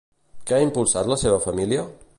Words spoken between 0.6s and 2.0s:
impulsat la seva família?